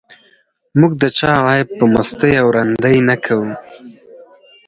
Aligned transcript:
موږ 0.79 0.91
د 1.01 1.03
چا 1.17 1.31
عیب 1.47 1.67
په 1.79 1.85
مستۍ 1.93 2.33
او 2.41 2.47
رندۍ 2.55 2.97
نه 3.09 3.15
کوو. 3.25 3.49